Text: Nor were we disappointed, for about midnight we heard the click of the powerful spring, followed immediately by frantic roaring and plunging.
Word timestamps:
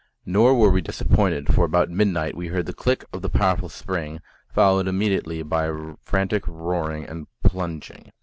Nor 0.25 0.55
were 0.55 0.71
we 0.71 0.81
disappointed, 0.81 1.53
for 1.53 1.63
about 1.63 1.91
midnight 1.91 2.33
we 2.35 2.47
heard 2.47 2.65
the 2.65 2.73
click 2.73 3.05
of 3.13 3.21
the 3.21 3.29
powerful 3.29 3.69
spring, 3.69 4.19
followed 4.51 4.87
immediately 4.87 5.43
by 5.43 5.69
frantic 6.01 6.47
roaring 6.47 7.03
and 7.05 7.27
plunging. 7.43 8.11